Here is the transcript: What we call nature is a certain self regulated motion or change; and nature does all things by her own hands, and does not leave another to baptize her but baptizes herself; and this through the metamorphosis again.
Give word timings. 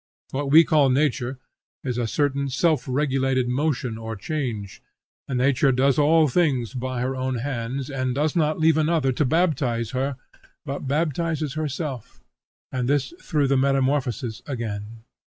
What 0.31 0.49
we 0.49 0.63
call 0.63 0.89
nature 0.89 1.37
is 1.83 1.99
a 1.99 2.07
certain 2.07 2.49
self 2.49 2.85
regulated 2.87 3.47
motion 3.47 3.99
or 3.99 4.15
change; 4.15 4.81
and 5.27 5.37
nature 5.37 5.71
does 5.71 5.99
all 5.99 6.27
things 6.27 6.73
by 6.73 7.01
her 7.01 7.15
own 7.15 7.35
hands, 7.35 7.87
and 7.91 8.15
does 8.15 8.35
not 8.35 8.57
leave 8.59 8.77
another 8.79 9.11
to 9.11 9.25
baptize 9.25 9.91
her 9.91 10.15
but 10.65 10.87
baptizes 10.87 11.53
herself; 11.53 12.19
and 12.71 12.89
this 12.89 13.13
through 13.21 13.47
the 13.47 13.57
metamorphosis 13.57 14.41
again. 14.47 15.03